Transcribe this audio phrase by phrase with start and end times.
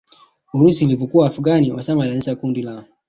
[0.53, 2.85] urusi vilivyokuwa Afghanstani Osama alianzisha kundi la